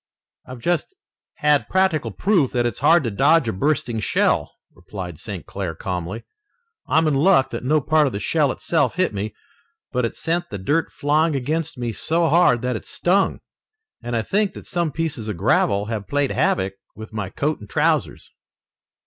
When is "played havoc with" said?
16.07-17.13